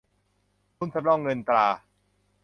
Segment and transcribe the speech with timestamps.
[0.77, 1.65] ทุนสำรองเงินตรา